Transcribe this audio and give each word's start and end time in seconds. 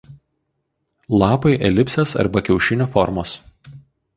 Lapai 1.23 1.53
elipsės 1.71 2.15
arba 2.25 2.43
kiaušinio 2.49 2.89
formos. 2.95 3.37